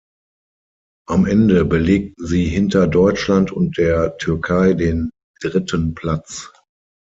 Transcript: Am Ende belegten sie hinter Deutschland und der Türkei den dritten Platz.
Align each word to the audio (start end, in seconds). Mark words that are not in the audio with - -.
Am 1.07 1.27
Ende 1.27 1.63
belegten 1.63 2.25
sie 2.25 2.45
hinter 2.45 2.87
Deutschland 2.87 3.51
und 3.51 3.77
der 3.77 4.17
Türkei 4.17 4.73
den 4.73 5.11
dritten 5.43 5.93
Platz. 5.93 6.51